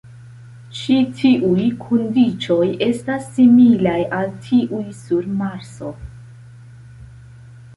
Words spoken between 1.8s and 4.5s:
kondiĉoj estas similaj al